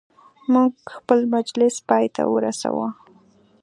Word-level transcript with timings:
موږ 0.53 0.71
خپل 0.95 1.19
مجلس 1.35 1.75
پایته 1.87 2.23
ورساوه. 2.27 2.87